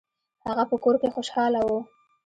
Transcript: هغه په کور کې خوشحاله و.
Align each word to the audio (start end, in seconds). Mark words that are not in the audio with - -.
هغه 0.47 0.63
په 0.71 0.75
کور 0.83 0.95
کې 1.01 1.13
خوشحاله 1.15 1.59
و. 1.63 1.69